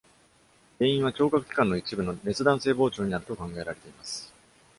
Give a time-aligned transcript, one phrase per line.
[0.79, 4.33] 原因は、聴覚器官の一部の熱弾性膨張にあると考えられています。